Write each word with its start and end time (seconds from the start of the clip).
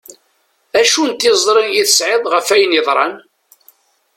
Acu 0.79 1.03
n 1.05 1.11
tiẓri 1.19 1.65
i 1.81 1.83
tesεiḍ 1.87 2.21
ɣef 2.29 2.47
ayen 2.53 2.77
yeḍran? 2.77 3.13